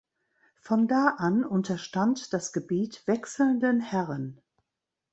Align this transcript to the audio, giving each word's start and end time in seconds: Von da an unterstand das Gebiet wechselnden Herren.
Von 0.61 0.87
da 0.87 1.09
an 1.19 1.43
unterstand 1.45 2.33
das 2.33 2.53
Gebiet 2.53 3.03
wechselnden 3.05 3.81
Herren. 3.81 4.41